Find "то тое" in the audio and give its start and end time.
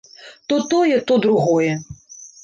0.47-0.97